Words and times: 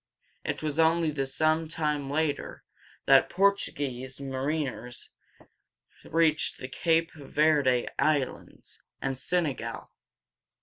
It 0.43 0.63
was 0.63 0.79
only 0.79 1.13
some 1.25 1.67
time 1.67 2.09
later 2.09 2.63
that 3.05 3.29
Por´tu 3.29 3.71
guese 3.75 4.19
mariners 4.19 5.11
reached 6.03 6.57
the 6.57 6.67
Cape 6.67 7.11
Verde 7.13 7.87
Islands 7.99 8.81
and 8.99 9.15
Sen 9.15 9.45
e 9.45 9.53
gal´. 9.53 9.89